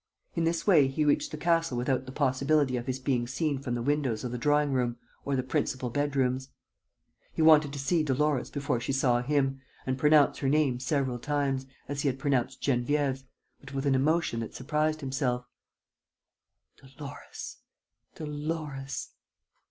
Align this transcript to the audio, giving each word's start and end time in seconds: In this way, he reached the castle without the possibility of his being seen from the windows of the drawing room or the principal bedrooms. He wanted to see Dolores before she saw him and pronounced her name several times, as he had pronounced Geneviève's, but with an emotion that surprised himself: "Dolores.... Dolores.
In 0.33 0.45
this 0.45 0.65
way, 0.65 0.87
he 0.87 1.05
reached 1.05 1.29
the 1.29 1.37
castle 1.37 1.77
without 1.77 2.07
the 2.07 2.11
possibility 2.11 2.75
of 2.75 2.87
his 2.87 2.97
being 2.97 3.27
seen 3.27 3.59
from 3.59 3.75
the 3.75 3.83
windows 3.83 4.23
of 4.23 4.31
the 4.31 4.37
drawing 4.39 4.73
room 4.73 4.97
or 5.25 5.35
the 5.35 5.43
principal 5.43 5.91
bedrooms. 5.91 6.49
He 7.33 7.43
wanted 7.43 7.71
to 7.71 7.77
see 7.77 8.01
Dolores 8.01 8.49
before 8.49 8.79
she 8.79 8.93
saw 8.93 9.21
him 9.21 9.61
and 9.85 9.99
pronounced 9.99 10.39
her 10.39 10.49
name 10.49 10.79
several 10.79 11.19
times, 11.19 11.67
as 11.87 12.01
he 12.01 12.07
had 12.07 12.17
pronounced 12.17 12.63
Geneviève's, 12.63 13.25
but 13.59 13.75
with 13.75 13.85
an 13.85 13.93
emotion 13.93 14.39
that 14.39 14.55
surprised 14.55 15.01
himself: 15.01 15.45
"Dolores.... 16.77 17.57
Dolores. 18.15 19.11